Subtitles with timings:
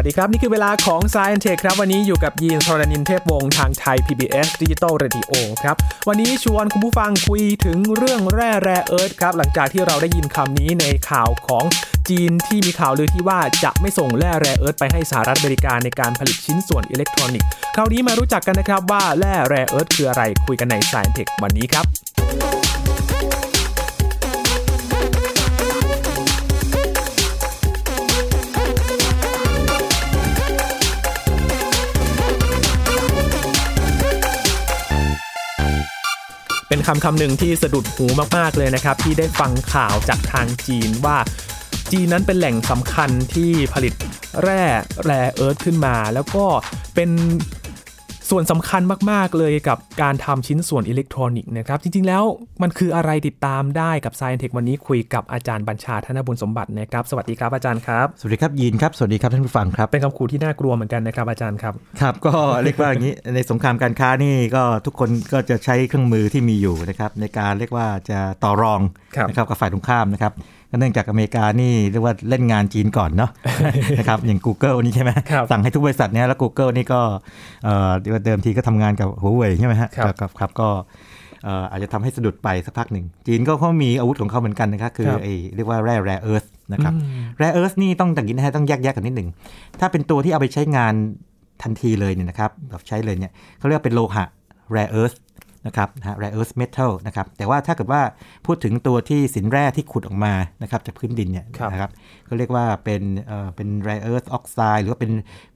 [0.00, 5.32] วัสดีครับ นี่คือเวลาของ Science Tech ครับ วันนี้อยู่กับยีนทรณินเทพวงศ์ทางไทย PBS Digital Radio
[5.62, 5.76] ครับ
[6.08, 11.64] วันนี้ชวนคุณผู้ฟังคุยถึงเรื่องแร่แร่เอิร์ธครับ หลังจากที่เราได้ยินคำนี้ในข่าวของ
[12.08, 21.86] จีนที่มีข่าวลือที่ว่าจะไม่ส่งแร่แร่เอิร์ธไปให้สหรัฐอเมริกาในการผลิตชิ้นส่วนอิเล็กทรอนิกส์คราวนี้มารู้จักกันนะครับว่าแร่แร่เอิร์ธคืออะไรคุยกันใน Science Tech วันนี้ครับ
[36.68, 41.18] เป็นคำคำหนึ่งที่สะดุดหูมากๆเลยนะครับ ที่ได้ฟังข่าวจากทางจีนว่า
[41.92, 43.94] จีนนั้นเป็นแหล่งสำคัญที่ผลิต
[44.42, 44.62] แร่
[45.04, 46.44] แร่เอิร์ธขึ้นมา แล้วก็
[46.94, 47.10] เป็น
[48.30, 52.24] ส่วนสำคัญมาก ๆ เลยกับการทำชิ้นส่วนอิเล็กทรอนิกส์นะครับ จริง ๆ แล้ว
[52.62, 68.80] มันคืออะไรติดตามได้กับ Science Tech วันนี้คุยกับอาจารย์บัญชาธนบุญสมบัตินะครับ สวัสดีครับอาจารย์ครับ สวัสดีครับยีนครับ สวัสดีครับท่านผู้ฟังครับ เป็นคำขู่ที่น่ากลัวเหมือนกันนะครับอาจารย์ครับ ครับ ก็เรียกว่าอย่างนี้ ในสงครามการค้านี่ก็ทุกคนก็จะใช้เครื่องมือที่มีอยู่นะครับในการเรียกว่าจะต่อรอง
[69.16, 73.30] ครับนะครับกับฝ่ายตรงข้ามนะครับก็ เนื่องจากอเมริกานี่เรียกว่าเล่นงานจีนก่อนเนาะ
[73.98, 77.00] นะครับอย่าง Google นี่ใช่ไหมครับสั่งให้ทุกบริษัทเนี้ยแล้ว Google นี่ก็
[77.64, 80.68] เอ่อเรียกว่าเดิมทีก็ทำงานกับหัวเว่ยใช่ไหมฮะครับครับครับก็
[81.44, 89.28] เอ่ออาจจะทำให้สะดุดไปสักพักหนึ่ง จีนก็เขามีอาวุธของเขาเหมือนกันนะครับ คือครับไอ้เรียกว่าแร่แร่เอิร์ธนะครับอืมแร่เอิร์ธนี่ต้องอย่างนี้นะฮะต้องแยกแยกกันนิดหนึ่ง
[89.80, 90.94] ถ้าเป็นตัวที่เอาไปใช้งาน
[91.62, 94.24] ทันทีเลยเนี่ยนะครับแบบใช้เลยเนี่ยเขาเรียกว่าเป็นโลหะ
[94.74, 95.16] rare earth
[95.66, 98.02] นะครับนะฮะ rare earth metal นะครับ แต่ว่าถ้าเกิดว่า
[98.46, 101.90] พูดถึงตัวที่สินแร่ที่ขุดออกมานะครับจากพื้นดินเนี่ยครับนะครับ
[102.26, 105.10] เขาเรียกว่าเป็นเอ่อเป็น rare earth oxide หรือว่าเป็น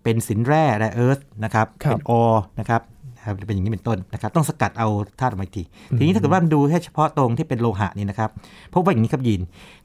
[0.05, 2.83] เป็นสินแร่ rare earth นะครับครับเป็น ore นะครับ
[3.17, 4.89] นะครับเป็นอย่างนี้เป็นต้นนะครับ ต้องสกัดเอา
[5.21, 5.63] ธาตุออกมาอีกที
[5.99, 8.31] ทีนี้ถ้าเกิดว่าดูแค่เฉพาะตรงที่เป็นโลหะนี่นะครับ
[8.75, 9.41] พบว่าอย่างนี้ครับยิน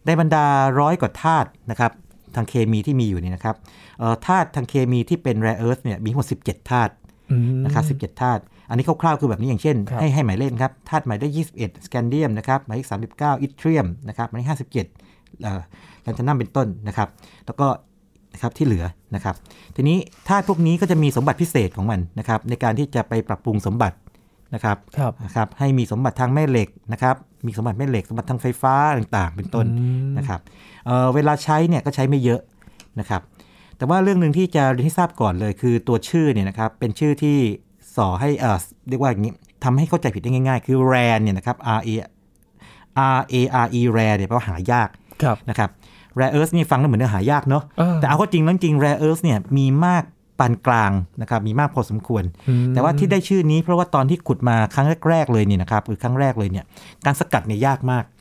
[0.05, 0.45] ในบรรดา
[0.79, 1.91] ร้อยกว่าธาตุนะครับ
[2.35, 3.55] ทางเคมีที่มีอยู่เนี่ยนะครับ
[3.99, 6.91] เอ่อธาตุทางเคมีที่เป็น rare earth เนี่ยมีทั้งหมด17 ธาตุ
[7.31, 15.61] อืมนะครับ17 ธาตุ อันนี้คร่าวๆคือแบบนี้อย่างเช่นครับให้ให้หมายเลขครับธาตุหมายเลข21 สแกนเดียมนะครับหมายเลข39 อิทเรียมนะครับหมายเลข57เอ่อ
[16.01, 17.07] แลนทานัมเป็นต้นนะครับ
[17.45, 17.67] แล้วก็
[18.33, 18.85] นะครับที่เหลือ
[19.15, 19.35] นะครับ
[19.75, 23.97] ทีนี้ธาตุพวกนี้ก็จะมีสมบัติพิเศษของมันนะครับ ในการที่จะไปปรับปรุงสมบัติ
[24.53, 30.39] นะครับครับนะครับให้มีสมบัติทางแม่เหล็กนะครับ มีสมบัติแม่เหล็กสมบัติทางไฟฟ้าต่างๆ เป็นต้นอืมนะครับ
[30.85, 32.41] เอ่อเวลาใช้เนี่ยก็ใช้ไม่เยอะ
[32.99, 33.21] นะครับ
[33.77, 37.37] แต่ว่าเรื่องหนึ่งที่จะเรียนให้ทราบก่อนเลย คือตัวชื่อเนี่ยนะครับเป็นชื่อที่
[37.97, 38.57] สอให้เอ่อ
[38.89, 41.89] เรียกว่าอย่างนี้ทำให้เข้าใจผิดได้ง่าย ๆ คือ rare เนี่ยนะครับ R A
[43.17, 44.89] R A R E rare เนี่ยแปลว่าหายาก
[45.23, 45.69] ครับนะครับ
[46.19, 50.03] rare earth นี่ฟังแล้วเหมือนเนื้อหายากเนาะอ่าแต่เอาเข้าจริงแล้วจริง rare earth เนี่ยมีมาก
[50.39, 50.91] ปานกลาง
[51.21, 56.65] นะครับมีมากพอสมควรอืมแต่ว่าที่ได้ชื่อนี้เพราะว่าตอนที่ขุดมาครั้งแรก ๆ เลยเนี่ยนะครับหรือครั้งแรกเลยเนี่ย
[57.05, 58.16] การสกัดเนี่ยยากมากอ๋อ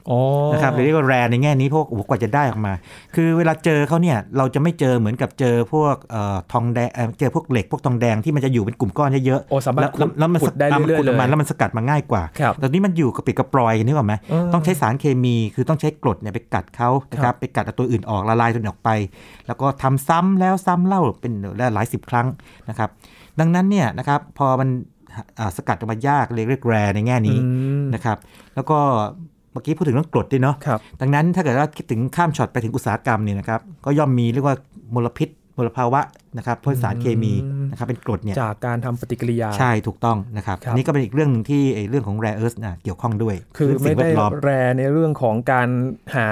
[0.52, 2.72] นะครับหรือเรียกว่าแรในแง่นี้เพราะว่าโอ้โหกว่าจะได้ออกมา
[3.14, 18.90] คือเวลาเจอเขาเนี่ยเราจะไม่เจอเหมือนกับเจอพวกเอ่อทองแดงเอ่อเจอพวกเหล็กพวกทองแดงที่มันจะอยู่เป็นกลุ่มก้อนเยอะๆโอ้สามารถแล้วแล้วแล้วมันขุดได้อะมันเรื่อยๆขุดออกมาเลยแล้วมันสกัดมาง่ายกว่าครับแต่นี้มันอยู่กับปิดกระปลอยนึกออกไหมเออต้องใช้สารเคมีคือต้องใช้กรดเนี่ยไปกัดเขานะคครัรับบไปกัดเอาตัวอื่นออกละลายตัวอื่นออกไป
[19.46, 21.32] แล้วก็ทำซ้ำแล้วซ้ำเล่าเป็น
[21.74, 22.26] หลายสิบครั้ง
[22.68, 22.90] นะครับ
[23.40, 24.68] ดังนั้นเนี่ยนะครับพอมัน
[25.38, 27.48] อ่าสกัดออกมายากเรียกเรียกแรในแง่นี้อื
[27.82, 28.18] มนะครับ
[28.54, 28.78] แล้วก็
[29.35, 34.56] เมื่อกี้พูดถึงเรื่องกรดด้วยเนาะครับดังนั้นถ้าเกิดว่าคิดถึงข้ามช็อตไปถึงอุตสาหกรรมเนี่ยนะครับก็ย่อมมีเรียกว่า
[34.94, 36.00] มลพิษมลภาวะ
[36.36, 37.34] นะครับเพราะสารเคมี
[37.70, 45.68] นะครับเป็นกรดเนี่ยจากการทำปฏิกิริยาใช่ถูกต้องนะครับครับอันนี้ก็เป็นอีกเรื่องหนึ่งที่ไอ้เรื่องของ rare earth นะเกี่ยวข้องด้วย คือเรื่งไม่สิ่งแวได้ดล้อมแรในเรื่องของการ
[46.14, 46.28] หา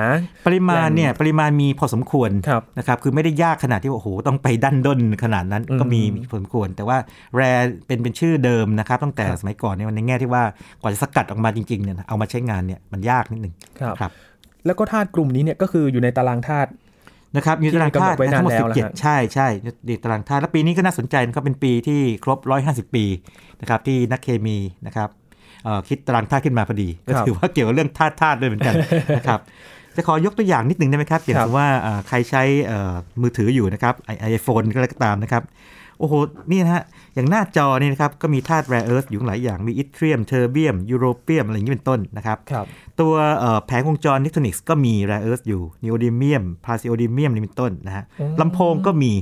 [0.47, 6.97] ปริมาณเนี่ยปริมาณมีพอสมควรครับนะครับคือไม่ได้ยากขนาดที่ว่าโอ้โหต้องไปดันด้นขนาดนั้นอืมก็มีพอสมควร แต่ว่า
[7.39, 10.43] rare เป็นเป็นชื่อเดิมนะครับตั้งแต่ครับสมัยก่อนเนี่ยในแง่ที่ว่า
[10.81, 14.13] กว่าจะสกัดออกมาจริงๆเนี่ยเอามาใช้งานเนี่ยมันยากนิดหนึ่งครับครับ
[14.67, 16.71] แล้วก็ธาตุกลุ่มนี้เนี่ยก็คืออยู่ในตารางธาตุ
[17.37, 19.49] นะครับมีตารางธาตุที่กำหนดไว้นานทั้งหมดแล้วสิบเจ็ดนะฮะใช่ใช่
[19.89, 22.39] ดีตารางธาตุแล้วปีนี้ก็น่าสนใจนะครับเป็นปีที่ครบ
[22.91, 23.05] 150 ปี
[23.61, 25.09] นะครับที่นักเคมีนะครับ
[25.65, 28.75] เอ่อคิดตารางธาตุขึ้นมาพอดี ก็ถือว่าเกี่ยวกับเรื่องธาตุธาตุด้วยเหมือนกัน
[29.17, 29.41] นะครับ
[29.97, 35.43] จะขอยกตัวอย่างนิดหนึ่งได้ไหมครับอย่างครับสมมติว่าอ่าใครใช้เอ่อมือถืออยู่นะครับ iPhone ก็แล้วก็ตามนะครับ
[35.99, 36.15] โอ้โห
[36.51, 36.83] นี่นะฮะ
[37.15, 42.67] อย่างหน้าจอนี่นะครับ ก็มีธาตุ rare earth อยู่หลายอย่าง มีอิตเทรียม เทอร์เบียม ยูโรเปียม อะไรอย่างนี้เป็นต้นนะครับครับ
[43.01, 49.13] ตัวเอ่อแผงวงจรอิเล็กทรอนิกส์ก็มี rare earth อยู่ นีโอดิเมียม เพรซีโอดิเมียมนี่เป็นต้นนะฮะอ๋อลำโพงก็มี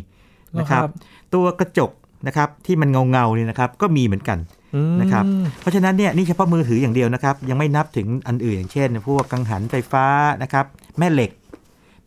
[0.59, 1.91] นะครับเหรอครับ ตัวกระจก
[2.27, 4.39] นะครับที่มันเงาเงาๆนี่นะครับ ก็มีเหมือนกัน
[4.75, 5.25] อืมนะครับ
[5.61, 10.07] เพราะฉะนั้นเนี่ยนี่เฉพาะมือถืออย่างเดียวนะครับ ยังไม่นับถึงอันอื่นอย่างเช่น พวกกังหันไฟฟ้า
[10.43, 10.67] นะครับ
[10.99, 11.31] แม่เหล็ก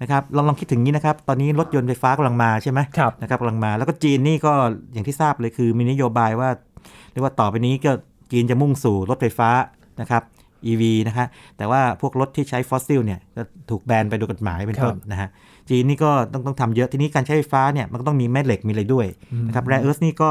[0.02, 4.54] นะครับลองลองคิดถึงนี้นะครับ ตอนนี้รถยนต์ไฟฟ้ากำลังมาใช่ไหมครับนะครับกำลังมา แล้วก็จีนนี่ก็
[4.94, 6.50] อย่างที่ทราบเลยคือมีนโยบายว่า
[7.12, 7.92] เรียกว่าต่อไปนี้ก็
[8.32, 9.50] จีนจะมุ่งสู่รถไฟฟ้า
[10.02, 10.24] นะครับ
[10.72, 11.28] EV นะฮะ
[11.58, 15.30] แต่ว่าพวกรถที่ใช้ฟอสซิลเนี่ยก็ถูกแบนไปโดยกฎหมายเป็นต้นนะฮะ
[15.70, 19.06] จีนนี่ก็ต้องต้องทำเยอะทีนี้การใช้ไฟฟ้าเนี่ยมันก็ต้องมีแม่เหล็กมีอะไรด้วย
[19.48, 20.30] นะครับ rare earth นี่ก็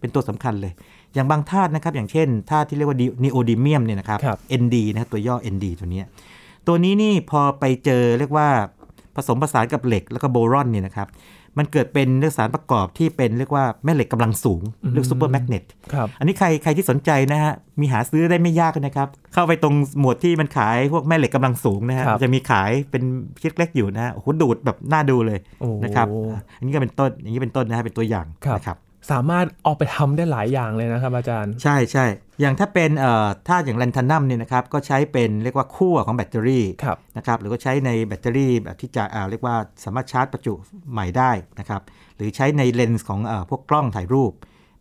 [0.00, 0.72] เป็นตัวสำคัญเลย
[1.14, 6.06] อย่างบางธาตุนะครับ อย่างเช่นธาตุที่เรียกว่านีโอดิเมียมเนี่ยนะครับครับ ND นะครับตัวย่อ ND ตัวเนี้ย
[6.66, 8.48] ตัวนี้นี่พอไปเจอเรียกว่า
[9.16, 11.08] ผสมผสานกับเหล็กแล้วก็โบรอนเนี่ยนะครับ
[11.58, 23.02] มันเกิดเป็นเรื่องสารประกอบที่เป็นเรียกว่าแม่เหล็กกำลังสูงเรียก super magnet ครับอันนี้ใครใครที่สนใจนะฮะมีหาซื้อได้ไม่ยากนะครับ เข้าไปตรงหมวดที่มันขายพวกแม่เหล็กกำลังสูงนะฮะครับมันจะมีขายเป็น
[23.42, 28.76] ชิ้นเล็กอยู่นะฮะโอ้โหดูดแบบน่าดูเลยโอ้นะครับอะอันนี้ก็เป็นต้นอย่างนี้เป็นต้นนะฮะเป็นตัวอย่างครับนะครับ
[29.10, 32.06] สามารถเอาไปทำได้หลายอย่างเลยนะครับอาจารย์ ใช่ใช่
[32.40, 40.52] อย่างถ้าเป็นเอ่อถ้าอย่างแลนทานัมเนี่ยนะครับก็ใช้เป็นเรียกว่าขั้วของแบตเตอรี่ครับนะครับหรือก็ใช้ในแบตเตอรี่แบบที่จะอ่าเรียกว่าสามารถชาร์จประจุ
[40.92, 41.30] ใหม่ได้
[41.60, 41.82] นะครับ
[42.16, 44.32] หรือใช้ในเลนส์ของเอ่อพวกกล้องถ่ายรูป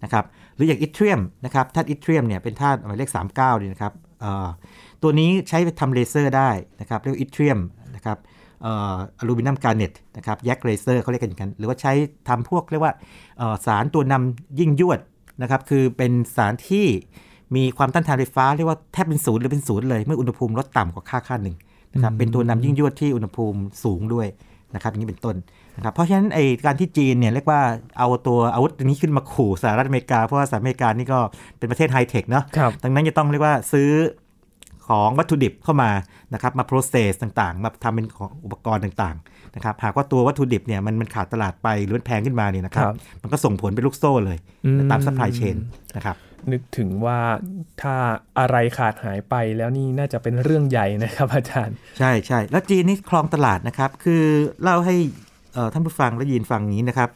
[0.03, 0.25] นะครับ
[0.55, 4.47] หรืออย่างอิทเรียมนะครับธาตุอิทเรียมเนี่ยเป็นธาตุหมายเลข39เนี่ยนะครับเอ่อ
[5.03, 6.49] ตัวนี้ใช้ไปทำเลเซอร์ได้
[6.81, 7.59] นะครับเรียกว่าอิทเรียม
[7.95, 11.93] นะครับเอ่อ aluminium garnet นะครับ YAG เลเซอร์เขาเรียกกันอย่างนั้นหรือว่าใช้
[12.27, 12.93] ทำพวกเรียกว่า
[13.37, 14.99] เอ่อสารตัวนำยิ่งยวด
[15.41, 16.85] นะครับคือเป็นสารที่
[17.55, 21.55] มีความต้านทานไฟฟ้าเรียกว่าแทบเป็นศูนย์หรือเป็นศูนย์เลยเมื่ออุณหภูมิลดต่ำกว่าค่าค่าหนึ่ง
[21.93, 24.27] นะครับเป็นตัวนำยิ่งยวดที่อุณหภูมิสูงด้วย
[24.73, 25.35] นะครับอย่างนี้เป็นต้น
[25.77, 27.61] นะครับเพราะฉะนั้นไอการที่จีนเนี่ยเรียกว่า
[27.99, 31.19] เอาตัวอาวุธนี้ขึ้นมาขู่สหรัฐอเมริกาเพราะว่าสหรัฐอเมริกานี่ก็
[31.57, 33.89] เป็นประเทศไฮเทคเนาะครับดังนั้นจะต้องเรียกว่าซื้อ
[34.87, 35.91] ของวัตถุดิบเข้ามา
[36.33, 45.57] นะครับมา process ต่างๆ มาทำเป็นของอุปกรณ์ต่างๆนะครับหากว่าตัววัตถุดิบเนี่ยมันมันขาดตลาดไปหรือมันแพงขึ้นมาเนี่ยนะครับครับมันก็ส่งผลเป็นลูกโซ่เลยอืมตาม supply chain
[45.95, 46.17] นะครับ
[46.51, 47.19] นึกถึงว่า
[47.81, 47.95] ถ้า
[48.39, 54.23] อะไรขาดหายไปแล้วนี่น่าจะเป็นเรื่องใหญ่นะครับอาจารย์ ใช่ใช่แล้วจีนนี่ครองตลาดนะครับ คือ
[54.63, 54.95] เล่าให้
[55.53, 57.09] เอ่อท่านผู้ฟังและยินฟังอย่างนี้นะครับ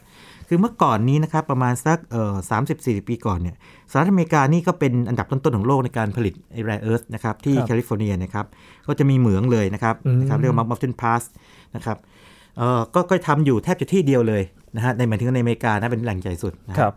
[0.52, 3.56] คือเมื่อก่อนนี้นะครับประมาณสักเอ่อสามสิบสี่ปีก่อนเนี่ย
[3.90, 8.46] สหรัฐอเมริกานี่ก็เป็นอันดับต้นๆของโลกในการผลิตไอ้ rare earth นะครับที่ครับแคลิฟอร์เนียนะครับ
[8.86, 11.22] ก็จะมีเหมืองเลยนะครับอืมนะครับเรียกว่า Mountain Pass
[11.76, 11.96] นะครับ
[12.58, 14.42] เอ่อก็ก็ทำอยู่แทบจะที่เดียวเลย
[14.76, 16.94] นะฮะในหมายถึงในอเมริกานะเป็นแหล่งใหญ่สุดนะฮะครับ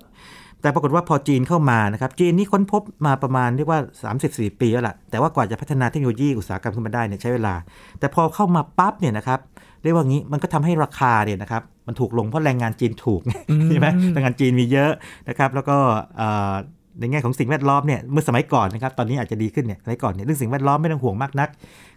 [0.62, 3.80] แต่ปรากฏว่าพอจีนเข้ามานะครับจีนนี่ค้นพบมาประมาณเรียกว่า
[4.20, 7.56] 34 ปีแล้วล่ะ แต่ว่ากว่าจะพัฒนาเทคโนโลยีอุตสาหกรรมขึ้นมาได้เนี่ยใช้เวลา
[8.00, 9.40] แต่พอเข้ามาปั๊บเนี่ยนะครับ
[9.84, 14.92] เรียกว่างี้มันก็ทำให้ราคาเนี่ยนะครับ มันถูกลงเพราะแรงงานจีนถูกอืมใช่ไหมแรงงานจีนมีเยอะ
[15.30, 15.78] นะครับ แล้วก็
[16.18, 16.54] เอ่อ
[17.00, 21.50] ในแง่ของสิ่งแวดล้อมเนี่ยเมื่อสมัยก่อนนะครับตอนนี้อาจจะดีขึ้นเนี่ยสมัยก่อนเนี่ยเรื่องสิ่งแวดล้อมไม่ต้องห่วงมากนัก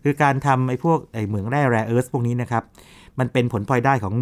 [0.05, 2.62] คือการทำไอ้พวกไอ้เหมืองแร่แร่เอิร์ธพวกนี้นะครับ
[3.19, 4.15] มันเป็นผลพลอยได้ของ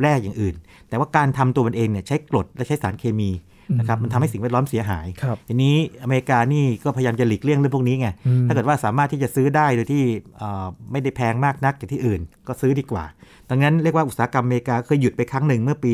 [0.00, 0.54] แร่อย่างอื่น
[0.88, 3.30] แต่ว่าการทำตัวมันเองเนี่ยใช้กรดและใช้สารเคมี
[3.78, 10.02] นะครับมันทำให้สิ่งแวดล้อมเสียหายครับทีนี้อเมริกานี่ก็พยายามจะหลีกเลี่ยงเรื่องพวกนี้ไงอืมถ้าเกิดว่าสามารถที่จะซื้อได้โดยที่
[10.38, 13.04] เอ่อไม่ได้แพงมากนักจากที่อื่น ก็ซื้อดีกว่า
[13.50, 15.92] ดังนั้นเรียกว่าอุตสาหกรรมอเมริกาเคยหยุดไปครั้งหนึ่งเมื่อปี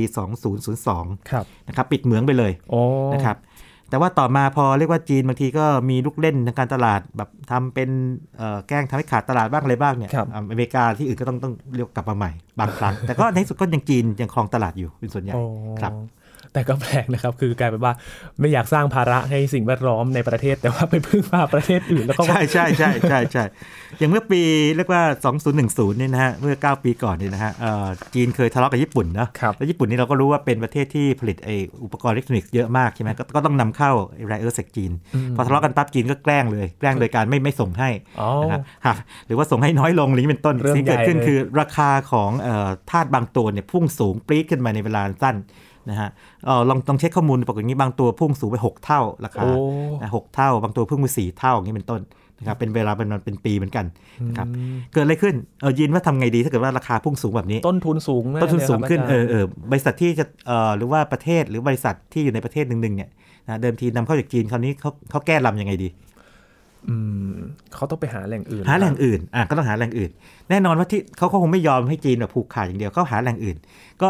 [0.65, 2.81] 2002ครับนะครับปิดเหมืองไปเลยโอ้
[3.15, 3.39] นะครับ
[3.91, 7.89] แต่ว่าต่อมาพอเรียกว่าจีนบางทีก็มีลูกเล่นทางการตลาดแบบทำเป็น
[8.37, 12.31] เอ่อแกล้งทำให้ขาดตลาดบ้างอะไรบ้างเนี่ยครับอ่าอเมริกาที่อื่นก็ต้องต้องเรียกกลับมาใหม่
[12.61, 15.43] บางครั้ง แต่ก็ในที่สุดก็ยังจีนยังครองตลาดอยู่เป็นส่วนใหญ่โอ้
[15.81, 15.93] ครับ
[16.53, 17.93] แต่ก็แปลกนะครับ คือกลายเป็นว่า
[18.41, 23.45] ไม่อยากสร้างภาระให้สิ่งแวดล้อมในประเทศ แต่ว่าไปพึ่งพาประเทศอื่นแล้วก็ใช่ใช่ใช่ใช่ใใช่
[23.99, 24.43] อย่างเมื่อปี
[24.77, 25.03] เรียกว่า
[25.51, 31.49] 2010เนี่ยนะฮะเมื่อ 9 ปีก่อนเนี่ยนะฮะเอ่อจีนเคยทะเลาะกับญี่ปุ่นนะครับแล้วญี่ปุ่นนี่เราก็รู้ว่าเป็นประเทศที่ผลิตไอ้
[31.85, 33.91] อุปกรณ์อิเล็กทรอนิกส์เยอะมากใช่ไหมก็ก็ต้องนำเข้า
[34.27, 34.93] rare earth จากจีน
[35.37, 38.95] พอทะเลาะกันปั๊บจีนก็แกล้งเลยแกล้งโดยการไม่ไม่ส่งให้อ๋อนะครับฮะ
[39.27, 45.37] หรือว่าส่งให้น้อยลงอะไรอย่างนี้เป็นต้นเรื่องสิ่งที่เกิดขึ้นใหญ่เลยคือราคาของเอ่อธาตุบางตัวเนี่ยพุ่งสูงปรี๊ดขึ้นมาในเวลาสั้น
[45.91, 46.09] นะฮะ
[46.45, 49.51] เอ่อลองลองเช็คข้อมูลปรากฏอย่างนี้บางตัวพุ่งสูงไป 6 เท่าราคาโอ้
[50.03, 52.03] นะหกเท่า บางตัวเพิ่งมาสี่เท่าอย่างนี้เป็นต้น
[52.39, 53.87] นะครับเป็นเวลาเป็นมันเป็นปีเหมือนกัน
[54.29, 54.47] นะครับ
[54.93, 63.11] เกิดอะไรขึ้นเออยินว่าทำไงดีถ้าเกิดว่าราคาพุ่งสูงแบบนี้ ต้นทุนสูงแต้นทุนสูงขึ้นลยเอครับอเออบริษัทที่จะเอ่อหรือว่าประเทศหรือบริษัทที่อยู่ในประเทศหนึ่งๆเนี่ย
[63.49, 65.89] นะเดิมทีนำเข้าจากจีนคราวนี้เขาเขาแก้ลำยังไงดี
[66.89, 66.97] อื
[67.31, 67.35] ม
[67.75, 70.11] เขาต้องไปหาแหล่งอื่น หาแหล่งอื่นอะก็ต้องหาแหล่งอื่น
[70.51, 73.57] แน่นอนว่าที่เขาก็คงไม่ยอมให้จีนแบบผูกขาดอย่างเดียวเขาหาแหล่งอื่น
[74.03, 74.09] ก็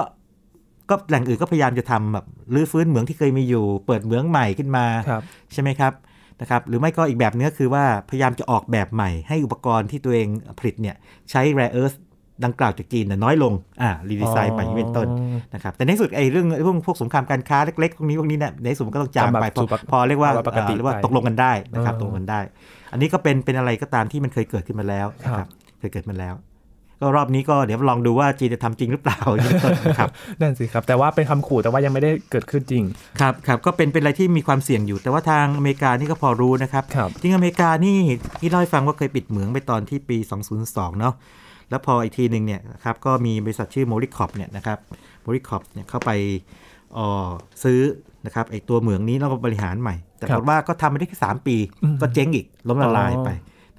[0.91, 5.93] ก็แหล่งอื่นก็พยายามจะทำแบบรื้อฟื้นเหมืองที่เคยมีอยู่ เปิดเหมืองใหม่ขึ้นมาครับใช่ไหมครับ
[6.41, 10.29] นะครับหรือไม่ก็อีกแบบนึงก็คือว่าพยายามจะออกแบบใหม่ให้อุปกรณ์ที่ตัวเอง
[10.59, 10.97] ผลิตเนี่ย
[11.31, 11.97] ใช้ rare earth
[12.45, 15.09] ดังกล่าวจากจีนน่ะน้อยลง อ่า รีดีไซน์ใหม่อย่างนี้เป็นต้น
[15.55, 22.41] นะครับ แต่ในที่สุดไอ้เรื่องพวกพวกสงครามการค้าเล็กๆ พวกนี้พวกนี้เนี่ยในที่สุดมันก็ต้องจางไปจำแบบพอสู่ปกพอเรียกว่าปกติเอ่อเรียกว่าไปตกลงกันได้นะครับเออตกลงกันได้
[22.93, 26.35] อันนี้ก็เป็นเป็นอะไรก็ตามที่มันเคยเกิดขึ้นมาแล้วนะคครัรับบเคยเกิดมาแล้ว
[27.01, 32.85] ก็รอบนี้ก็เดี๋ยวลองดูว่าจีนจะทำจริงหรือเปล่าอย่างนี้เป็นต้นนะครับนั่นสิครับ แต่ว่าเป็นคำขู่แต่ว่ายังไม่ได้เกิดขึ้นจริง
[33.21, 37.97] ครับครับก็เป็นเป็นอะไรที่มีความเสี่ยงอยู่ แต่ว่าทางอเมริกานี่ก็พอรู้นะครับครับจริงอเมริกานี่
[38.41, 40.17] ที่เล่าให้ฟังว่าเคยปิดเหมืองไปตอนที่ปี
[40.59, 41.15] 2002 เนาะ
[41.71, 44.79] แล้วพออีกทีหนึ่งเนี่ยนะครับก็มีบริษัทชื่อโมริคอปเนี่ยนะครับ
[45.23, 46.11] โมริคอปเนี่ยเข้าไป
[46.95, 47.29] เอ่อ
[47.65, 47.81] ซื้อ
[48.27, 53.31] นะครับไอตัวเหมืองนี้แล้วก็บริหารใหม่ แต่ครัปบรากฏว่าก็ทำไปได้แค่สามปีอืมก็เจ๊งอีกล้มละลายไป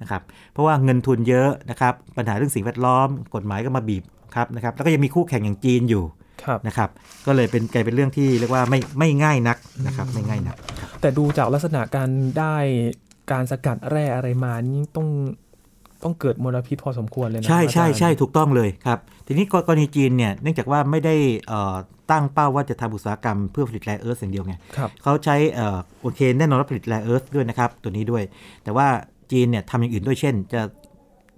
[0.02, 4.04] นะครับเพราะว่าเงินทุนเยอะนะครับปัญหาเรื่องสิ่งแวดล้อม กฎหมายก็มาบีบ
[4.34, 6.04] ครับนะครับแล้วก็ยังมีคู่แข่งอย่างจีนอยู่
[6.44, 6.90] ครับนะครับ
[7.26, 12.56] ก็เลยเป็นกลายเป็นเรื่องที่เรียกว่าไม่ไม่ง่ายนักนะครับไม่ง่ายนักครับแต่ดูจากลักษณะการได้
[13.32, 15.08] การสกัดแร่อะไรมานี่ต้อง
[16.02, 21.14] ต้องเกิดมลพิษพอสมควรเลยนะใช่ใช่อาจารย์ใช่ถูกต้องเลยครับ ทีนี้กรณีจีนเนี่ยเนื่องจากว่าไม่ได้
[21.48, 21.76] เอ่อ
[22.10, 28.22] ตั้งเป้าว่าจะทำอุตสาหกรรมเพื่อผลิตแร่เอิร์ธอย่างเดียวไงครับเขาใช้เอ่อโอเคแน่นอนว่าผลิตแร่เอิร์ธด้วยนะครับตัวนี้ด้วย
[28.64, 28.88] แต่ว่า
[29.32, 30.60] จีนเนี่ยทำอย่างอื่นด้วยเช่น จะ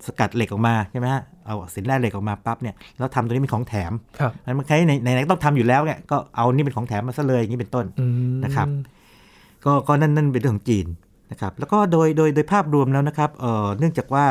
[0.06, 8.66] สกัดเหล็กออกมาใช่ไหมฮะเอาสินแร่เหล็กออกมาปั๊บเนี่ยแล้วทำตัวนี้เป็นของแถมครับมันมันใครในไหนๆก็ต้องทำอยู่แล้วเนี่ยก็เอานี่เป็นของแถมมาซะเลยอย่างนี้เป็นต้นอืมนะครับ
[9.64, 10.86] ก็ก็นั่นนั่นเป็นเรื่องของจีน
[11.30, 14.26] นะครับ แล้วก็โดยโดยโดยภาพรวมแล้วนะครับเอ่อเนื่องจากว่า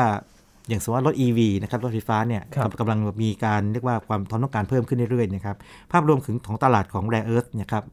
[0.68, 5.56] อย่างสมมติว่ารถ EV นะครับรถไฟฟ้าเนี่ยครับกำลังมีการเรียกว่าความความต้องการเพิ่มขึ้นเรื่อยๆนะครับ
[5.92, 7.84] ภาพรวมถึงของตลาดของ rare earth เนี่ยครับ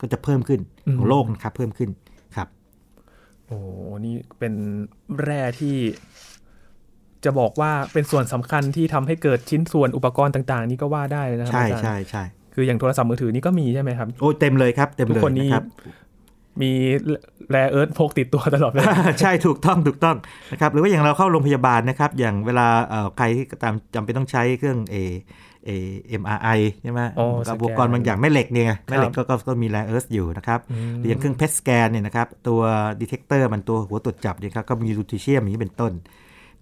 [0.00, 0.60] ก็จะเพิ่มขึ้น
[0.96, 2.07] ของโลกนะครับเพิ่มขึ้นครับ
[3.48, 3.66] โอ้โห
[4.06, 4.54] นี่เป็น
[5.22, 5.76] แร่ที่
[7.24, 12.24] จะบอกว่าเป็นส่วนสำคัญที่ทำให้เกิดชิ้นส่วนอุปกรณ์ต่าง ๆ นี่ก็ว่าได้เลยนะครับใช่อาจารย์ใช่ใช่
[12.54, 15.64] คืออย่างโทรศัพท์มือถือนี่ก็มีใช่ไหมครับโอ้เต็มเลยครับเต็มทุกเลยคนนี่นะครับ
[16.62, 16.72] มี
[17.50, 18.86] แรเอิร์ธพกติดตัวตลอดเลย
[19.20, 20.16] ใช่ถูกต้องถูกต้อง
[20.52, 25.70] นะครับหรือว่าอย่างเราเข้าโรงพยาบาลนะครับ อย่างเวลาเอ่อใครที่ตามจำเป็นต้องใช้เครื่องเอ
[26.08, 32.60] เอ MRI ใช่ไหมอ๋อกับสแกนอุปกรณ์บางอย่างแม่เหล็กเนี่ยไงแม่เหล็กครับก็ก็ก็มี rare earth อยู่นะครับอืมหรืออย่างเครื่อง PET scan เนี่ยนะครับตัว
[33.00, 35.92] detector มันตัวหัวตรวจจับเนี่ยครับก็มีลูทิเชียมอย่างนี้เป็นต้น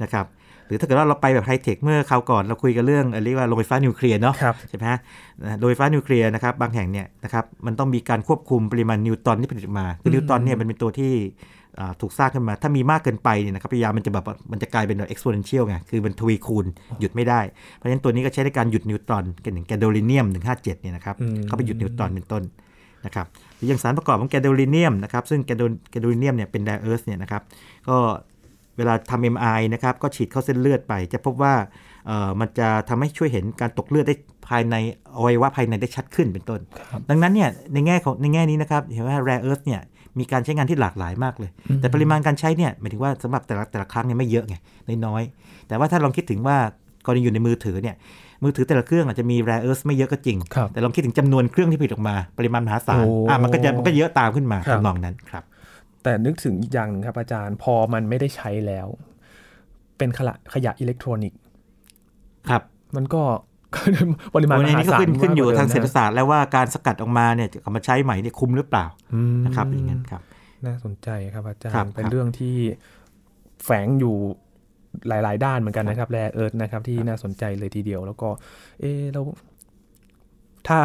[0.02, 0.26] นะครับ
[0.68, 4.98] หรือถ้าเกิดว่าเราไปแบบไฮเทคเมื่อคราวก่อนเราคุยกันเรื่องเอ่อเรียกว่าโรงไฟฟ้านิวเคลียร์เนาะครับใช่ไหมฮะ
[5.42, 11.54] นะโรงไฟฟ้านิวเคลียร์นะครับบางแห่งเนี่ยนะครับมันต้องมีการควบคุมปริมาณนิวตรอนที่ผลิตออกมาคือนิวตรอนเนี่ยมันเป็นตัวที่อ่า
[12.00, 16.66] ถูกสร้างขึ้นมา ถ้ามีมากเกินไปเนี่ยนะครับพยายามมันจะแบบว่ามันจะกลายเป็นแบบ exponential ไง คือมันทวีคูณ
[17.00, 17.40] หยุดไม่ได้
[17.74, 22.42] เพราะฉะนั้นตัวนี้ก็ใช้ในการหยุดนิวตรอนกันอย่างแกโดลิเนียม 157 เนี่ยนะครับอืมเข้าไปหยุดนิวตรอนเป็นต้น
[23.06, 27.42] นะครับหรืออย่างสารประกอบของแกโดลิเนียมนะครับซึ่งแกโดแกโดลิเนียมเนี่ยเป็นไดเออร์สเนี่ยนะครับ
[27.88, 27.96] ก็
[28.76, 31.54] เวลาทำ MRI นะครับก็ฉีดเข้าเส้นเลือดไป จะพบว่า
[32.06, 34.14] เอ่อมันจะทำให้ช่วยเห็นการตกเลือดได้
[34.48, 34.74] ภายใน
[35.16, 39.80] อวัยวะภายในได้ชัดขึ้นเป็นต้นครับดังนั้นเนี่ยในแง่ของในแง่นี้นะครับเห็นว่า rare earth เนี่ย
[40.18, 44.54] มีการใช้งานที่หลากหลายมากเลยอืมแต่ปริมาณการใช้เนี่ยหมายถึงว่าสำหรับแต่ละแต่ละครั้งเนี่ยไม่เยอะไง
[45.06, 46.56] น้อยๆแต่ว่าถ้าลองคิดถึงว่า
[47.06, 47.96] กรณีอยู่ในมือถือเนี่ย
[48.42, 55.44] มือถือแต่ละเครื่องอาจจะมี rare earth ไม่เยอะก็จริงครับแต่ลองคิดถึงจำนวนเครื่องที่ผลิตออกมา ปริมาณมหาศาลโอ้อะมันก็จะมันก็เยอะตามขึ้นมาครับทำนองนั้นครับ
[56.02, 58.86] แต่นึกถึงอีกอย่างหนึ่งครับอาจารย์พอมันไม่ได้ใช้แล้ว
[59.98, 61.38] เป็นขยะขยะอิเล็กทรอนิกส์
[62.50, 62.62] ครับ
[62.96, 63.22] มันก็
[64.34, 70.22] ปริมาณวันมนี้หานี่ก็ศาลขึ้นขึ้นอยู่มกกว่ทางดิมเศรษฐศาสตร์แล้วว่าการสกัดออกมาเนี่ยจะเอามาใช้ใหม่เนี่ยคุ้มหรือเปล่าอืมนะครับอย่างนั้นครับ
[70.66, 72.56] น่าสนใจครับอาจารครับย์เป็นครับเรื่องที่
[73.64, 74.16] แฝงอยู่
[75.08, 78.28] หลาย ๆ ด้านเหมือนกันนะครับแรเอิร์ธนะครับที่น่าสนใจเลยทีเดียว แล้วก็
[78.80, 79.20] เออเรา
[80.68, 80.78] ถ้า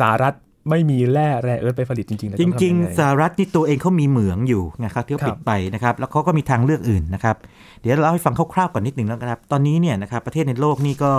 [0.00, 0.34] สหรัฐ
[0.70, 7.36] ไม่มีแร่แรเอิร์ธไปผลิตจริงๆแล้วจต้องทำริงยัไๆสหรัฐนี่ตัวเองเขามีเหมืองอยู่นะครับที่เขาครับปิดไปนะครับแล้วเขาก็มีทางเลือกอื่นนะครับ
[7.80, 11.12] เดี๋ยวเราเล่าให้ฟังคร่าวๆก่อนนิดหนึ่งแล้วกันครับ ตอนนี้เนี่ยนะครับประเทศในโลกนี่ก็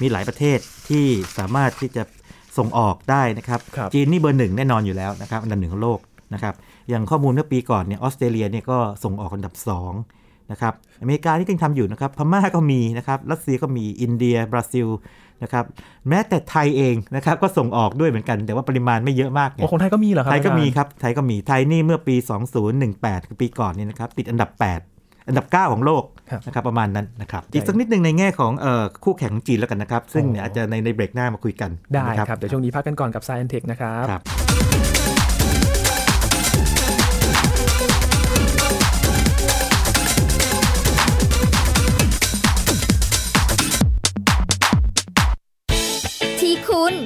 [0.00, 1.04] มีหลายประเทศที่
[1.38, 2.02] สามารถที่จะ
[2.58, 5.98] ส่งออกได้นะครับครับจีนนี่เบอร์หนึ่งแน่นอนอยู่แล้วนะครับอันดับหนึ่งของโลก
[6.34, 6.54] นะครับ
[6.88, 9.92] อย่างข้อมูลเมื่อปีก่อนเนี่ยออสเตรเลียเนี่ยก็ส่งออกอันดับสอง
[10.52, 14.86] นะครับอเมริกานี่ก็ยังทำอยู่นะครับพม่าก็มีนะครับรัสเซียก็มีอินเดียบราซิล
[15.42, 15.64] นะครับ
[16.08, 22.16] แม้แต่ไทยเองนะครับก็ส่งออกด้วยเหมือนกัน แต่ว่าปริมาณไม่เยอะมากไงโอ้คนไทยก็มีเหรอครับไทยก็มีอาจารครับไทยก็มีไทยนี่เมื่อปี
[22.72, 34.49] 2018คือปีก่อนนี่นะครับติดอันดับ 8 อันดับ 9 ของโลกครับนะครับประมาณนั้นนะครับอีกสักนิดหนึ่งในแง่ของเอ่อคู่แข่งของจีนแล้วกันนะครับ ซึ่งเนี่ยอาจจะในในเบรกหน้ามาคุยกันได้นะครับเดี๋ยวช่วงนี้พักกันก่อนกับ Science Tech นะครับ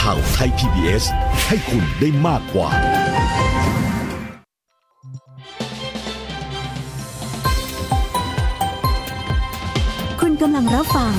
[0.00, 1.04] ข่าวไทย PBS
[1.46, 2.68] ให้คุณได้มากกว่า
[10.20, 11.14] คุณกำลังรับฟัง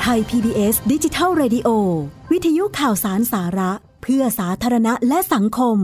[0.00, 1.68] ไทย PBS ดิจิทัล Radio
[2.32, 3.72] วิทยุข่าวสารสาระ
[4.02, 5.78] เพื่อสาธารณะและสังคม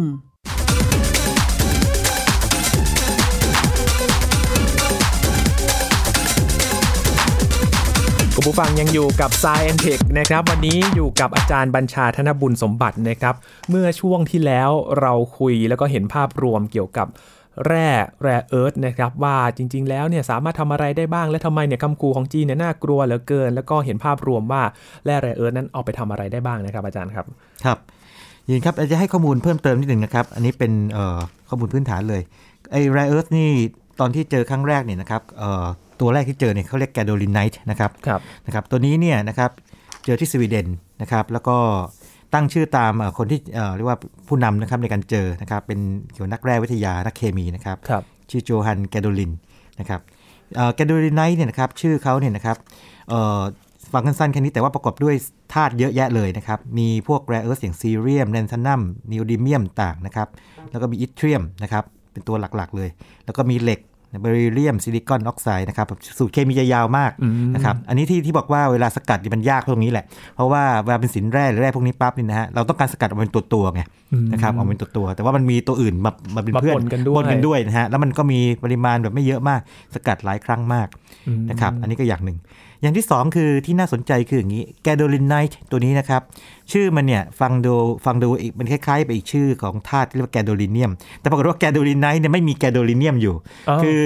[8.40, 13.34] คุณผู้ฟังยังอยู่กับ s ายแอนเทคนะครับวันนี้อยู่กับอาจารย์บัญชาธนบุญสมบัตินะครับ
[13.70, 17.06] เมื่อช่วงที่แล้วเราคุยแล้วก็เห็นภาพรวมเกี่ยวกับ
[17.66, 17.88] แร่
[18.22, 24.62] แร่เอิร์ธนะครับว่าจริง ๆ แล้วเนี่ยสามารถทำอะไรได้บ้างและทำไมเนี่ยคำคูของจีนเนี่ยน่ากลัวเหลือเกิน แล้วก็เห็นภาพรวมว่า
[25.04, 27.26] แร่แร่เอิร์ธนั้นเอาไปทำอะไรได้บ้างนะครับ อาจารย์ครับ
[27.64, 27.78] ครับ
[28.48, 30.72] ยินครับจะให้ข้อมูลเพิ่มเติมนิดหนึ่งนะครับ อันนี้เป็น
[31.48, 32.22] ข้อมูลพื้นฐานเลย
[32.70, 33.48] ไอ้ไรเอิร์ธนี่
[34.00, 35.22] ตอนที่เจอครั้งแรกเนี่ยนะครับ
[36.00, 39.50] ตัวแรกที่เจอเนี่ยเขาเรียก gadolinite นะครับครับนะครับ ตัวนี้เนี่ยนะครับ
[40.04, 40.66] เจอที่สวีเดน
[41.02, 41.56] นะครับ แล้วก็
[42.34, 49.32] ตั้งชื่อตามเอ่อคนที่เอ่อเรียกว่าผู้นำนะครับในการเจอนะครับ เป็นเกี่ยวกับนักแร่วิทยานักเคมีนะครับครับชื่อโจฮันแกโดลิน
[49.80, 50.00] นะครับ
[50.74, 52.56] gadolinite เนี่ยนะครับชื่อเขาเนี่ยนะครับ
[53.08, 53.40] เอ่อ
[53.92, 55.14] ฟังสั้นๆแค่นี้แต่ว่าประกอบด้วย
[55.54, 58.80] ธาตุเยอะแยะเลยนะครับ มีพวก rare earth อย่างซีเรียมแลนทานัม
[59.12, 60.28] นีโอดิเมียมต่างนะครับ
[60.70, 62.88] แล้วก็มีอิตเทรียมนะครับ เป็นตัวหลักๆเลย
[63.24, 63.80] แล้วก็มีเหล็ก
[64.20, 65.86] เบริเลียมซิลิคอนออกไซด์นะครับ
[66.18, 73.82] สูตรเคมีจะยาวมากอืมนะครับอันนี้ที่ที่บอกว่าเวลาสกัดเนี่ยมันยากตรงนี้แหละ เพราะว่าเวลาเป็นสินแร่หรือแร่พวกนี้ปั๊บนี่นะฮะเราต้องการสกัดออกมาเป็นตัวตัวๆไง
[74.32, 79.60] นะครับเอาเป็นตัวตัวๆแต่ว่ามันมีตัวอื่นมามาเป็นมาเพื่อนปนกันด้วยปนกันด้วยนะฮะแล้วมันก็มีปริมาณแบบไม่เยอะมาก
[79.94, 80.88] สกัดหลายครั้งมาก
[81.28, 82.38] อืมนะครับอันนี้ก็อย่างหนึ่ง
[82.80, 86.22] อย่างที่สองคือที่น่าสนใจคืออย่างนี้ gadolinite ตัวนี้นะครับ
[86.72, 93.34] ชื่อมันเนี่ย ฟังดูฟังดูอีกมันคล้ายๆ ไปอีกชื่อของธาตุที่เรียกว่าแกโดลิเนียม แต่ปรากฏว่า gadolinite เนี่ยไม่มีแกโดลิเนียมอยู่
[93.68, 94.02] อ้าวคือ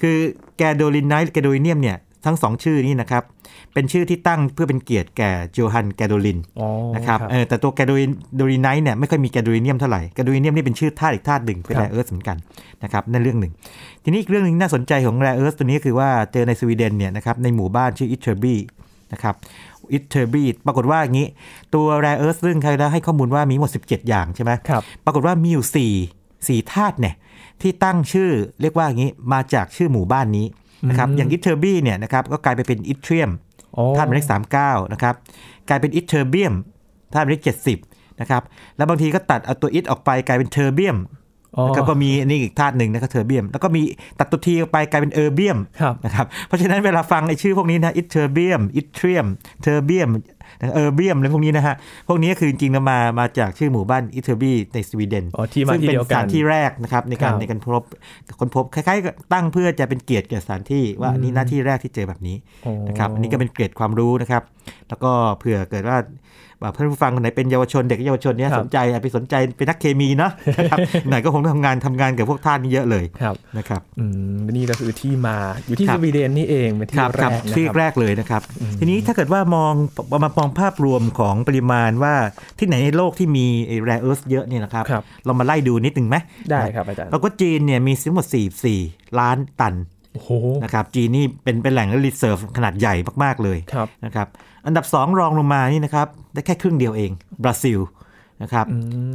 [0.00, 0.16] คือ
[0.58, 3.22] gadolinite แกโดลิเนียมเนี่ยทั้งสองชื่อนี้นะครับ
[3.74, 12.36] เป็นชื่อที่ตั้งเพื่อเป็นเกียรติแก่โจฮันแกโดลินอ๋อนะครับเออแต่ตัวแกโดลิน gadolinite เนี่ยไม่ค่อยมีแกโดลิเนียมเท่าไหร่แกโดลิเนียมนี่เป็นชื่อธาตุอีกธาตุหนึ่งเป็น rare earth ครัแร่บเหมือนกัน
[12.84, 13.52] นะครับนั่นเรื่องหนึ่ง
[14.04, 18.54] ทีนี้อีกเรื่องหนึงน่าสนใจของ rare earth ตัวนี้คือว่าเจอในสวีเดนเนี่ยนะครับในหมู่บ้านชื่ออิตเทอร์บี
[19.12, 19.34] นะครับ
[19.92, 21.28] อิตเทอร์บีปรากฏว่าอย่างนี้
[21.74, 25.96] ตัว rare earth ซึ่งใครแล้วให้ข้อมูลว่ามีหมด 17 อย่างใช่ไหมครับปรากฏว่ามีอยู่
[26.48, 27.14] 4 4ธาตุเนี่ย
[27.62, 28.30] ที่ตั้งชื่อ
[28.60, 30.46] เรียกว่าอย่างนี้มาจากชื่อหมู่บ้านนี้
[30.88, 33.49] นะครับอืมอย่างอิตเทอร์บีเนี่ยนะครับก็กลายไปเป็นอิตเทรียมอ๋อ
[33.96, 35.14] ธาตุหมายเลขสามเก้านะครับ
[35.68, 36.54] กลายเป็นอิทเทอร์เบียม
[37.14, 37.78] ธาตุหมายเลขเจ็ดสิบ
[38.20, 38.42] นะครับ
[38.76, 40.96] แล้วบางทีก็ตัดเอาตัวอิทออกไปกลายเป็นเทอร์เบียม
[41.56, 43.82] อ๋อนะครับก็มีอันนี้อีกธาตุหนึ่งนะครับเทอร์เบียม แล้วก็มี
[44.18, 49.26] ตัดตัว T ออกไปกลายเป็นเออร์เบียมครับนะครับ เพราะฉะนั้นเวลาฟังไอ้ชื่อพวกนี้นะอิทเทอร์เบียมอิทเทรียม
[49.62, 50.08] เทอร์เบียม
[50.74, 51.74] เออร์เบียมอะไรพวกนี้นะฮะ
[52.08, 57.82] พวกนี้คือจริงๆแล้วมามาจากชื่อหมู่บ้านอิทเทอร์บีในสวีเดนอ๋อที่มาซึ่งที่เป็นเดียวสกันสถานที่แรกนะครับในการครับในการพบ
[58.40, 64.42] ค้นพบคล้ายๆกับตั้งเพื่อจะเป็นเกียรติแก่สถานที่ว่าอันนี้หน้าที่แรกที่เจอแบบนี้โอ้นะครับอันนี้ก็เป็นเกร็ดความรู้นะครับ
[64.88, 65.96] แล้วก็เผื่อเกิดว่า
[66.72, 78.42] เพื่อนผู้ฟังคนไหนเป็นเยาวชนเด็กเยาวชนเนี่ยครับสนใจไปสนใจเป็นนักเคมีเนาะนะครับไหนก็คงต้องทำงานทำงานกับพวกท่านนี้เยอะเลยครับนะครับอืมนี่ก็คือที่มาอยู่ที่สวีเดนครับนี่เองเป็นที่แรกครับครับนะที่แรกครับเลยนะครับ
[78.80, 79.74] ทีนี้ถ้าเกิดว่ามอง
[80.22, 82.14] มามองภาพรวมของปริมาณว่า
[82.58, 83.46] ที่ไหนในโลกที่มี
[83.84, 86.16] rare earth เยอะเนี่ยนะครับครับเรามาไล่ดูนิดหนึ่งไหม
[86.50, 88.26] ได้ครับอาจารย์เราก็จีนเนี่ยมีทั้งหมด
[88.72, 89.74] 44 ล้านตัน
[90.14, 90.30] โอ้โห
[90.64, 94.28] นะครับจีนนี่เป็นเป็นแหล่ง reserve ขนาดใหญ่มาก ๆ เลยครับนะครับ
[94.66, 97.10] อันดับ 2 รองลงมานี่นะครับได้แค่ครึ่งเดียวเอง
[97.42, 97.78] บราซิล
[98.42, 98.66] นะครับ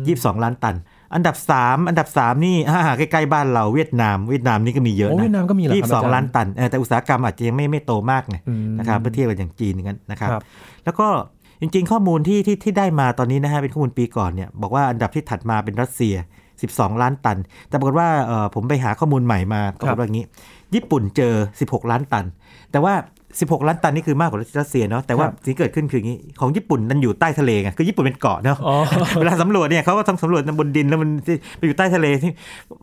[0.07, 0.75] ยี่สิบสองล้านตัน
[1.15, 10.41] อันดับ 3 อันดับ 3 นี่ฮ่าใกล้ๆบ้านเราเวียดนาม เวียดนามนี่ก็มีเยอะโอ้นะเวียดนามก็มีเหรอครับยี่สิบสองอาจารย์ล้านตันเออแต่อุตสาหกรรมอาจจะยังไม่ไม่โตมากไงอืมนะครับเมื่อเทียบกับอย่างจีนอย่างนั้นนะครับครับ
[10.85, 11.07] แล้วก็
[11.61, 16.15] จริงๆ ข้อมูลที่ที่ที่ได้มาตอนนี้นะฮะเป็นข้อมูลปีก่อนเนี่ยบอกว่าอันดับที่ถัดมาเป็นรัสเซีย
[16.57, 17.37] 12 ล้านตัน
[17.69, 20.25] แต่ปรากฏว่าเอ่อผมไปหาข้อมูลใหม่มาปรากฏว่าอย่างนี้
[20.75, 21.33] ญี่ปุ่นเจอ
[21.65, 22.25] 16 ล้านตัน
[22.71, 22.93] แต่ว่า
[23.33, 28.75] 16 ล้านตันนี่คือมากกว่ารัสเซียเนาะแต่ว่าครับสิ่งที่เกิดขึ้นคืออย่างนี้ ของญี่ปุ่นมันอยู่ใต้ทะเลไงคือญี่ปุ่นเป็นเกาะเนาะอ๋อ
[29.19, 31.09] เวลาสำรวจเนี่ยเขาก็ต้องสำรวจบนดินแล้วมัน
[31.57, 32.31] ไปอยู่ใต้ทะเลที่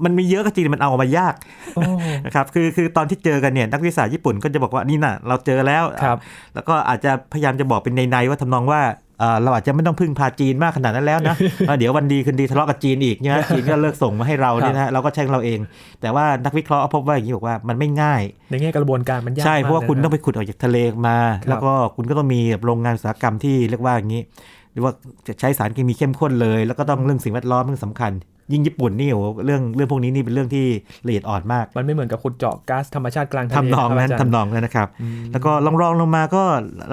[0.05, 1.35] มันมีเยอะก็จริงแต่มันเอาออกมายาก
[1.75, 1.83] โอ้
[2.27, 6.19] นะครับคือคือตอนที่เจอกันเนี่ยนักวิทยาศาสตร์ญี่ปุ่นก็จะบอกว่านี่น่ะเราเจอแล้วครับ
[6.55, 8.81] แล้วก็อาจจะพยายามจะบอกเป็นในๆว่าทำนองว่า
[9.23, 15.59] เอ่อเราอาจจะไม่ต้องพึ่งพาจีนมากขนาดนั้นแล้วนะเออเดี๋ยววันดีคืนดีทะเลาะกับจีนอีกเนี่ยจีนก็เลิกส่งมาให้เราเนี่ยนะฮะเราก็ใช้ของเราเอง
[16.01, 20.77] แต่ว่านักวิเคราะห์พบว่าอย่างนี้บอกว่ามันไม่ง่าย ในแง่กระบวนการมันยากใช่เพราะว่าลยคุณต้องนไปขุดออกจากทะเล
[21.09, 24.23] มาครับแล้วก็คุณก็ต้องมีแบบโรงงานอุตสาหกรรมที่เรียกว่าอย่างนี้
[24.73, 24.95] เรียกว่า
[25.29, 28.13] จะใช้สารเคมีเข้มข้นเลย แล้วก็ต้องเรื่องสิ่งแวดล้อมเรื่องสำคัญ
[28.53, 30.67] ยิ่งญี่ปุ่นนี่โอ้โหเรื่องเรื่องพวกนี้นี่เป็นเรื่องที่
[31.07, 34.89] ละเอียดอ่อนมาก มันไม่เหมือนกับขุดเจาะก๊าซธรรมชาติกลางทะเลทำนองนั้นครับาจารย์ทำนองนั้นนะครับ
[35.33, 36.43] แล้วก็ลองรองลงมาก็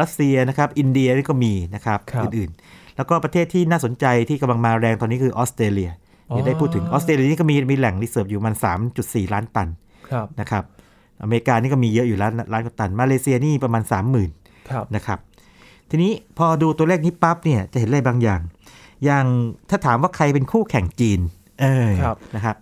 [0.02, 5.91] รัสเซียนะครับ อินเดียนี่ก็มีนะครับครับอื่นๆ แล้วก็ประเทศที่น่าสนใจที่กำลังมาแรงตอนนี้คือออสเตรเลีย
[6.30, 8.56] อ๋อนี่ได้พูดถึงออสเตรเลียนี่ก็มีมีแหล่งรีเสิร์ฟอยู่มัน
[8.93, 9.67] 3.4 ล้านตัน
[10.12, 10.63] ครับนะครับ
[11.22, 13.84] อเมริกานี่ก็มีเยอะอยู่ล้านล้านกว่าตัน มาเลเซียนี่ประมาณ
[14.26, 15.19] 30,000ครับนะครับ
[15.89, 18.41] ทีนี้พอดูตัวเลขนี้ปั๊บเนี่ยจะเห็นอะไรบางอย่าง
[19.06, 19.26] อย่าง
[19.69, 21.19] ถ้าถามว่าใครเป็นคู่แข่งจีน
[21.62, 22.56] เออครับนะครับ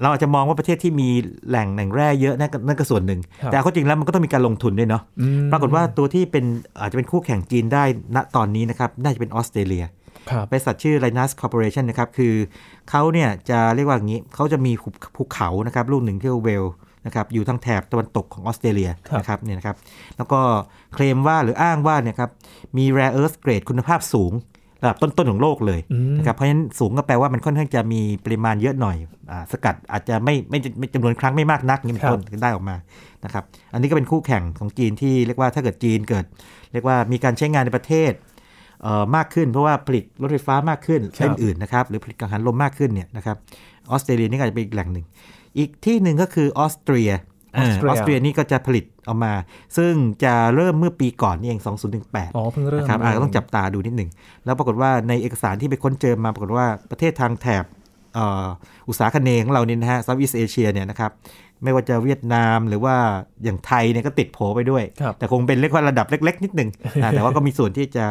[0.00, 1.08] เราอาจจะมองว่าประเทศที่มี
[1.48, 6.44] แหล่งแหล่งแร่เยอะนั่นก็นั่นก็ส่วนหนึ่งครับแต่เอาเข้าจริงแล้วมันก็ต้องมีการลงทุนด้วยเนาะอืมปรากฏว่าตัวที่เป็น
[6.80, 7.84] อาจจะเป็นคู่แข่งจีนได้
[8.16, 9.84] ณตอนนี้นะครับ น่าจะเป็นออสเตรเลีย
[10.30, 12.34] ครับบริษัทชื่อ Linus Corporation นะครับ คือ
[12.90, 16.64] เขาเนี่ยจะเรียกว่าอย่างนี้เขาจะมีภูภูเขานะครับลูกหนึ่งที่เวล
[17.06, 19.76] นะครับอยู่ทางแถบตะวันตกของออสเตรเลียครับนะครับเนี่ยนะครับ
[20.16, 20.40] แล้วก็
[20.94, 22.30] เคลมว่าหรืออ้างว่าเนี่ยครับ
[22.76, 24.32] มี rare earth grade คุณภาพสูง
[24.82, 28.96] ระดับต้นๆของโลกเลยอืมนะครับเพราะฉะนั้นสูงก็แปลว่ามันค่อนข้างจะมีปริมาณเยอะหน่อย
[29.30, 32.76] อาสกัดอาจจะไม่ไม่ไม่จำนวนครั้งไม่มากนักนี่เป็นต้นได้ออกมา
[33.24, 36.24] นะครับอันนี้ก็เป็นคู่แข่งของจีนที่เรียกว่าถ้าเกิดจีนเกิด
[36.72, 38.12] เรียกว่ามีการใช้งานในประเทศ
[38.82, 43.36] เอ่อมากขึ้นเพราะว่าผลิตรถไฟฟ้ามากขึ้นครับเล่นอื่นนะครับหรือผลิตกังหันลมมากขึ้นเนี่ยนะครับ
[43.90, 45.06] ออสเตรเลียนี่ก็อาจจะเป็นอีกแหล่งหนึ่ง
[45.58, 49.32] อีกที่หนึ่งก็คือออสเตรียเออออสเตรียออสเตรียนี่ก็จะผลิตออกมา
[49.76, 49.92] ซึ่ง
[50.24, 51.60] จะเริ่มเมื่อปีก่อนนี่เอง
[51.98, 54.10] 2018 อ๋อเพิ่งเริ่มนะครับอาจจะต้องจับตาดูนิดหนึ่ง
[54.44, 57.64] แล้วปรากฏว่าในเอกสารที่ไปค้นเจอมาปรากฏว่าประเทศทางแถบ
[58.14, 58.46] เอ่อ
[58.88, 61.10] อุตสาหคเนย์ของเราเนี่ยนะฮะ Southeast Asia เนี่ยนะครับ
[61.62, 62.96] ไม่ว่าจะเวียดนามหรือว่า
[63.44, 66.68] อย่างไทยเนี่ยก็ติดโผไปด้วยครับแต่คงเป็นเรียกว่าระดับเล็ก ๆ นิดหนึ่ง
[67.02, 68.06] อ่าแต่ว่าก็มีส่วนที่จะ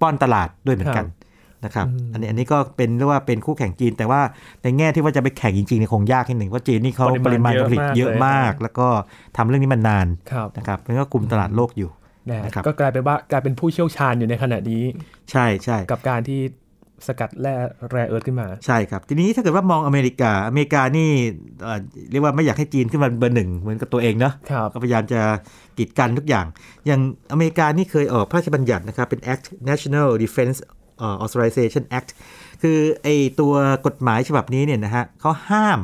[0.00, 1.06] ป้อนตลาดด้วยเหมือนกัน
[1.64, 4.20] นะครับอืมอันนี้อันนี้ก็เป็นเรียกว่าเป็นคู่แข่งจีน แต่ว่า
[4.62, 8.88] ในแง่ที่ว่าจะไปแข่งจริงๆเนี่ยคงยากนิดหนึ่งเพราะจีนนี่เขาปริมาณการผลิตเยอะมาก แล้วก็
[9.36, 11.90] ทำเรื่องนี้มานานครับนะครับมันก็กลุ่มตลาดโลกอยู่
[12.30, 14.82] นะนะครับก็กลายเป็นว่ากลายเป็นผู้เชี่ยวชาญอยู่ในขณะนี้
[15.30, 16.40] ใช่ใช่กับการที่
[17.08, 17.54] สกัดแร่
[17.90, 21.08] แร่เอิร์ธขึ้นมา ใช่ครับ ทีนี้ถ้าเกิดว่ามองอเมริกาอเมริกานี่
[21.62, 21.78] เอ่อ
[22.10, 25.20] เรียกว่าไม่อยากให้จีนขึ้นมาเบอร์หนึ่งเหมือนกับตัวเองเนาะครับก็พยายามจะ
[25.78, 26.46] กีดกันทุกอย่าง
[26.86, 27.00] อย่าง
[27.32, 30.79] อเมริกานี่เคยออกพระราชบัญญัตินะครับเป็น Act National Defense เอ่อ
[31.24, 32.10] Authorization Act
[32.62, 33.08] คือไอ
[33.40, 33.54] ตัว
[33.86, 35.80] กฎหมายฉบับนี้เนี่ยนะฮะเขาห้าม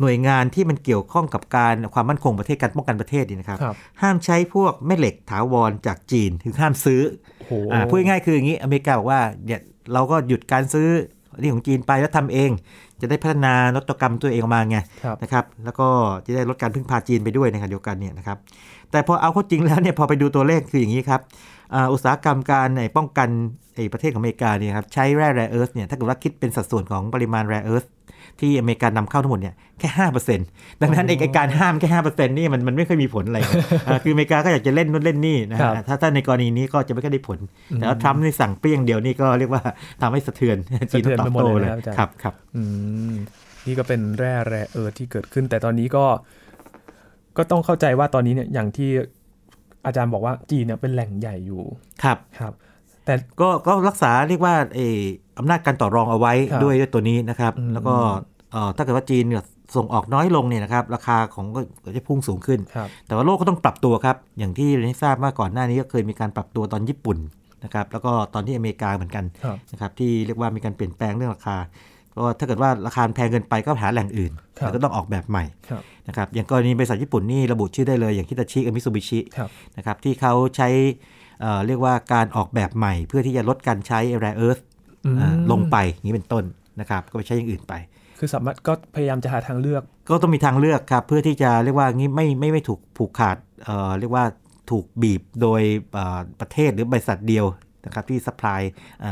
[0.00, 7.02] หน่วยงานที่มันเกี่ยวข้องกับการความมั่นคงประเทศการป้องกันประเทศนี่นะครับครับห้ามใช้พวกแม่เหล็กถาวรจากจีนคือห้ามซื้อ
[7.38, 9.60] โอ้โหอ่าพูดง่ายๆคืออย่างนี้อเมริกาบอกว่าเนี่ย
[9.92, 10.88] เราก็หยุดการซื้อ
[11.42, 12.50] ที่ของจีนไปแล้วทำเอง
[13.00, 15.88] จะได้พัฒนานวัตกรรมตัวเองออกมาไงครับนะครับ แล้วก็
[16.26, 18.38] จะได้ลดการพึ่งพาจีนไปด้วยในขณะเดียวกันเนี่ยนะครับ
[18.92, 21.20] แต่พอเอาเข้าจริงแล้วเนี่ยพอไปดูตัวเลขคืออย่างนี้ครับ
[21.74, 23.28] อ่าอุตสาหกรรมการไอ้ป้องกัน
[23.76, 27.86] ไอ้ประเทศของอเมริกาเนี่ยครับใช้แร่แร่เอิร์ธเนี่ยถ้าเกิดว่าคิดเป็นสัดส่วนของปริมาณแร่เอิร์ธ
[28.40, 30.46] ที่อเมริกานำเข้าทั้งหมดเนี่ยแค่ห้าเปอร์เซ็นต์
[30.82, 33.38] ดังนั้นไอ้ไอ้การห้ามแค่ห้าเปอร์เซ็นต์นี่มันมันไม่ค่อยมีผลอะไร
[33.86, 37.38] อ่าคืออเมริกาก็อยากจะเล่นนู่นเล่นนี่นะครัฮะบถ้าถ้าในกรณีนี้ก็จะไม่ค่อยได้ผล
[37.76, 39.62] แต่ว่าทรัมป์นี่สั่งเปรี้ยงเดียวนี่ก็เรียกว่า
[40.02, 40.56] ทำให้สะเทือน
[40.90, 42.62] จีนสะเทือนตอไปบหมดโต้เลยเลยนะครับอาจารย์ครับครับอื
[43.12, 43.14] ม
[43.66, 46.04] นี่ก็เป็นแร่แร่เอิร์ธที่เกิดขึ้น แต่ตอนนี้ก็
[47.36, 48.90] ก็ต้องเข้าใจว่าตอนนี้เนี่ยอย่างที่
[49.86, 51.62] อาจารย์บอกว่าจีนเนี่ยเป็นแหล่งใหญ่อยู่
[52.02, 52.52] ครับครับ
[53.04, 54.98] แต่ก็ก็รักษาเรียกว่าเออ
[55.38, 57.94] อำนาจการต่อรองเอาไว้ครับด้วยด้วยตัวนี้นะครับอืมแล้วก็
[58.52, 59.42] เอ่อถ้าเกิดว่าจีนเนี่ย
[59.76, 67.18] ส่งออกน้อยลงเนี่ยนะครับราคาของก็ก็จะพุ่งสูงขึ้นครับแต่ว่าโลกก็ต้องปรับตัวครับ อย่างที่เรียนให้ทราบว่าก่อนหน้านี้ก็เคยมีการปรับตัวตอนญี่ปุ่น
[67.64, 71.56] นะครับแล้วก็ตอนที่อเมริกาเหมือนกันครับนะครับที่เรียกว่ามีการเปลี่ยนแปลงเรื่องราคา
[72.12, 80.68] เพราะว่าถ้าเกิดว่าราคาแพงเกินไปก็หาแหล่งอื่นครับแล้วก็ต้องออกแบบใหม่ครับนะครับอย่างกรณีบริษัทญี่ปุ่นนี่ระบุชื่อได้เลยอย่างคิตาชิกับมิตซูบิชิครับนะครับที่เขาใช้
[81.40, 84.58] เอ่อเรียกว่าการออกแบบใหม่ เพื่อที่จะลดการใช้แร่เอิร์ธ
[85.06, 85.18] อืม
[85.50, 86.44] ลงไปอย่างนี้เป็นต้น
[86.80, 87.74] นะครับก็ไปใช้อย่างอื่นไป
[88.18, 94.24] คือสามารถก็พยายามจะหาทางเลือก ก็ต้องมีทางเลือกครับเพื่อที่จะเรียกว่างี้ไม่ไม่ไม่ถูกผูกขาดเอ่อเรียกว่า
[94.70, 95.62] ถูกบีบโดย
[95.94, 97.44] เอ่อประเทศหรือบริษัทเดียว
[97.86, 98.60] นะครับที่ supply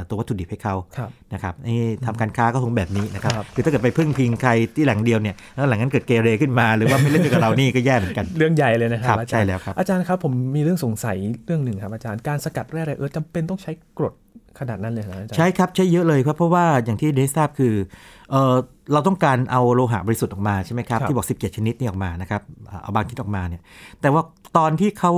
[0.09, 14.15] ตัววัตถุดิบให้เขาครับนะครับนี่ทำการค้าก็คงแบบนี้นะครับครับคือถ้าเกิดไปพึ่งพิงใครที่แหล่งเดียวเนี่ยแล้วแหล่งนั้นเกิดเกเรขึ้นมา หรือว่าไม่เล่นด้วยกับเรานี่ก็แย่เหมือนกันเรื่องใหญ่เลยนะครับครับอาจารย์ใช่แล้วครับอาจารย์ครับผมมีเรื่องสงสัยเรื่องหนึ่งครับอาจารย์การสกัดแร่ rare earth จำเป็นต้องใช้กรด
[14.61, 17.75] ขนาดนั้นเลยนะอาจารย์ใช่ครับใช้เยอะเลยครับเพราะว่าอย่างที่ได้ทราบคือ
[18.31, 18.55] เออ
[18.93, 22.43] เราต้องการเอาโลหะบริสุทธิ์ออกมาใช่ไหมครับครับ ที่บอก 17 ชนิดนี่ออกมานะครับ
[22.83, 23.63] เอาบางชนิดออกมาเนี่ย
[24.01, 24.23] แต่ว่า
[24.59, 25.13] ตอนที่เขา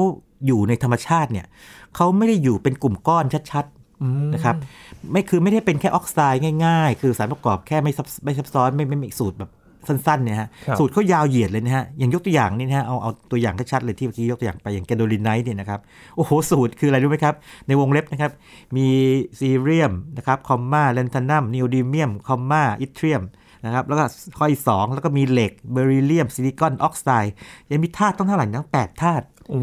[0.46, 1.46] อยู่ในธรรมชาติเนี่ย
[1.96, 3.66] เขาไม่ได้อยู่เป็นกลุ่มก้อนชัด
[4.02, 4.56] อืมๆนะครับ
[5.10, 9.50] ไม่คือไม่ได้เป็นแค่ออกไซด์ง่าย ๆ คือสารประกอบแค่ไม่ซับไม่ซับซ้อนไม่ไม่ไม่สูตรแบบ
[9.88, 15.80] สั้นๆเนี่ยฮะครับสูตรเขายาวเหยียดเลยนะฮะอย่างยกตัวอย่างนี่นะฮะเอาเอาตัวอย่างชัดๆเลยที่เมื่อกี้ยกตัวอย่างไปอย่าง gadolinite เนี่ยนะครับ
[16.16, 17.34] โอ้โหสูตรคืออะไรรู้ไหมครับ
[17.66, 18.30] ในวงเล็บนะครับ
[18.76, 18.86] มี
[19.40, 23.22] ซีเรียมนะครับคอมมาเลนทานัมนิวดีเมียมคอมมาอิทเรียม
[23.64, 24.04] นะครับแล้วก็
[24.38, 27.34] ข้อที่สองแล้วก็มีเหล็กเบริเลียมซิลิคอนออกไซด์
[27.70, 29.58] ยังมีธาตุต้องเท่าไหร่นะแปดธาตุโอ้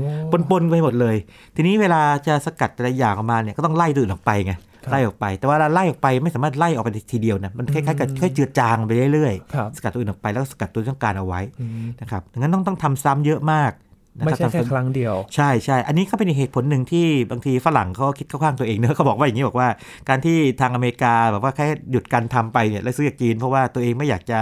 [0.52, 1.16] ปนๆไปหมดเลย
[1.56, 13.89] ทีนี้เวลาจะสกัดแต่ละอย่างออกมาเนี่ยก็ต้องไล่ตัวอื่นออกไปไงครับไล่ออกไป แต่ว่าเวลาไล่ออกไปไม่สามารถไล่ออกไปทีเดียวนะมันคล้ายๆกับค่อยๆเจือจางไปเรื่อยครับๆสกัดตัวอื่นออกไปแล้วก็สกัดตัวที่ต้องการเอาไว้อืมนะครับดังนั้นต้องต้องทำซ้ำเยอะมากนะ
[14.26, 19.68] ไม่รับใช่แค่ทำซ้ำครั้งเดียว ใช่ใช่ อันนี้ก็เป็นอีกเหตุผลหนึ่งที่บางทีฝรั่งเขาคิดเข้าข้างตัวเองเนอะเขาบอกว่าอย่างนี้บอกว่า
[20.10, 24.40] การที่ทางอเมริกาแบบว่าแค่หยุดการทำไปเนี่ยแล้วซื้อจากจีน เพราะว่าตัวเองไม่อยากจะ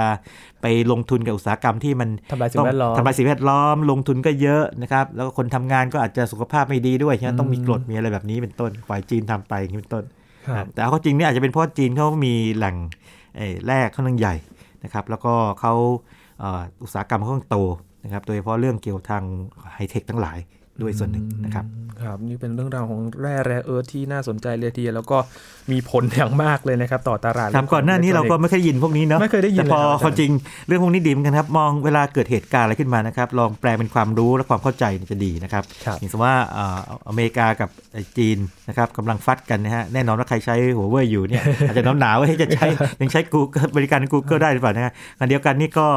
[0.62, 10.04] ไปลงทุนกับอุตสาหกรรมที่มันทำลายสิ่งแวดล้อมทำลายสิ่งแวดล้อมลงทุนก็เยอะนะครับ แล้วก็คนทำงานก็อาจจะสุขภาพไม่ดีด้วยฉะนั้นต้องมีกฎมีอะไรแบบนี้เป็นต้นฝ่ายจีนทำไปอย่างนี้เป็นต้น
[10.58, 12.76] ครับแต่เอาเข้าจริงเนี่ยอาจจะเป็นเพราะจีนเขามีแหล่ง
[13.38, 14.36] เอ่อแร่ค่อนข้างใหญ่
[14.84, 15.74] นะครับ แล้วก็เขา
[16.40, 17.58] เอ่ออุตสาหกรรมเขาค่อนข้างโต
[18.08, 19.24] นะครับโดยเฉพาะเรื่องเกี่ยวทาง
[19.74, 20.40] ไฮเทคทั้งหลาย
[20.82, 21.66] ด้วยส่วนหนึ่งนะครับ
[22.02, 25.18] ครับนี่เป็นเรื่องราวของแร่แร่เอิร์ธที่น่าสนใจเลยทีเดียวแล้วก็
[25.72, 30.32] มีผลอย่างมากเลยนะครับ ต่อตลาดครับก่อนหน้านี้เราก็ไม่เคยได้ยินพวกนี้เนาะไม่เคยได้ยินแต่พอเลยครับความจริง
[30.68, 37.70] เรื่องพวกนี้ดีเหมือนกันครับ มองเวลาเกิดเหตุการณ์อะไรขึ้นมานะครับ ลองแปลเป็นความรู้และความเข้าใจเนี่ยจะดีนะครับครับอย่างสมมติว่าเอ่ออเมริกากับ
[38.18, 38.38] จีน
[38.70, 42.68] นะครับกำลังฟัดกันนะฮะแน่นอนว่าใครใช้หัวเว่ยอยู่เนี่ยอาจจะหนาวหนาวๆว่าเฮ้ยจะใช้
[43.02, 45.88] ยังใช้ Google บริการ Google ได้หรือเปล่านะฮะอันเดียวกันนี่ก็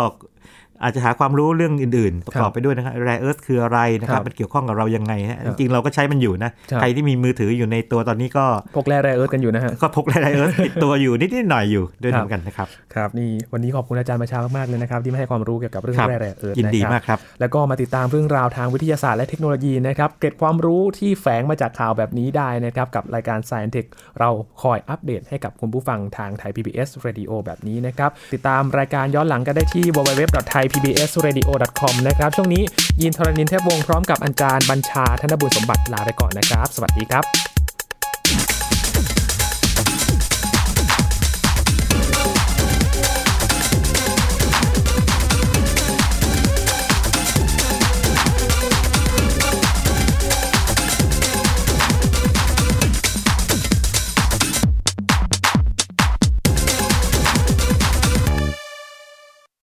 [0.83, 23.87] อาจจะหาความรู้เรื่องอื่นๆ ประกอบไปด้วยนะครับแรเอิร์ธคืออะไรนะครับมันเกี่ยวข้องกับเรายังไงฮะจริงๆเราก็ใช้มันอยู่นะ ใครที่มีมือถืออยู่ในตัวตอนนี้ก็พวกแร่แร่เอิร์ธกันอยู่นะฮะก็พกแรเอิร์ธติดตัวอยู่นิดๆหน่อยๆอยู่ด้วยเหมือนกันนะครับครับนี่วันนี้ขอบคุณอาจารย์มาชามากๆเลยนะครับที่มาให้ความรู้เกี่ยวกับเรื่องครับแร่แร่เอิร์ธยินดีะครับมากครับแล้วก็มาติดตามเรื่องราวทางวิทยาศาสตร์และเทคโนโลยีนะครับเก็บความรู้ที่แฝงมาจากข่าวแบบนี้ได้นะครับกับรายการ Science Tech
[24.19, 24.31] เรา
[24.63, 29.85] คอยอัปเดตให้กับคุณผู้ฟังทางไทย PBS Radio แบบนี้นะครับติดตามรายการย้อนหลังกันได้ที่
[30.71, 32.63] thaipbsradio.com นะครับ ช่วงนี้
[33.03, 37.50] ยินทรณินเทพวงศ์พร้อมกับอาจารย์บัญชาธนบุญสมบัติลาไปก่อนนะครับ สวัสดีครับ